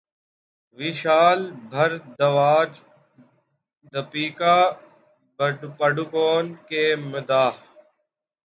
[0.77, 1.39] ویشال
[1.71, 2.71] بھردواج
[3.93, 4.57] دپیکا
[5.79, 7.55] پڈوکون کے مداح